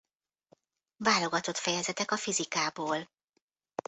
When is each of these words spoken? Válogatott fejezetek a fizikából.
Válogatott 0.97 1.57
fejezetek 1.57 2.11
a 2.11 2.17
fizikából. 2.17 3.09